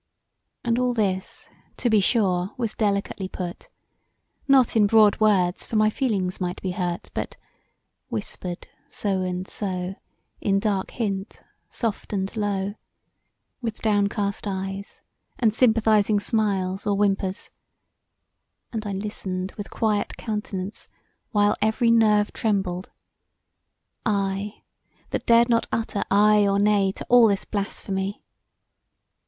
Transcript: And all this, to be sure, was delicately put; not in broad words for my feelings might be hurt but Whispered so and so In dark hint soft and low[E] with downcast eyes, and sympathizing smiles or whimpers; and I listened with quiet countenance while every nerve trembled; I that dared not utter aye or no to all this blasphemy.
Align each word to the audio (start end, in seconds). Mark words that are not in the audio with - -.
And 0.63 0.79
all 0.79 0.95
this, 0.95 1.47
to 1.77 1.87
be 1.87 1.99
sure, 1.99 2.55
was 2.57 2.73
delicately 2.73 3.27
put; 3.27 3.69
not 4.47 4.75
in 4.75 4.87
broad 4.87 5.19
words 5.19 5.67
for 5.67 5.75
my 5.75 5.91
feelings 5.91 6.41
might 6.41 6.59
be 6.59 6.71
hurt 6.71 7.11
but 7.13 7.37
Whispered 8.09 8.67
so 8.89 9.21
and 9.21 9.47
so 9.47 9.93
In 10.39 10.57
dark 10.57 10.89
hint 10.89 11.43
soft 11.69 12.13
and 12.13 12.31
low[E] 12.31 12.77
with 13.61 13.83
downcast 13.83 14.47
eyes, 14.47 15.03
and 15.37 15.53
sympathizing 15.53 16.19
smiles 16.19 16.87
or 16.87 16.95
whimpers; 16.97 17.51
and 18.73 18.87
I 18.87 18.93
listened 18.93 19.51
with 19.51 19.69
quiet 19.69 20.17
countenance 20.17 20.87
while 21.29 21.55
every 21.61 21.91
nerve 21.91 22.33
trembled; 22.33 22.89
I 24.03 24.63
that 25.11 25.27
dared 25.27 25.47
not 25.49 25.67
utter 25.71 26.01
aye 26.09 26.47
or 26.47 26.57
no 26.57 26.89
to 26.91 27.05
all 27.07 27.27
this 27.27 27.45
blasphemy. 27.45 28.23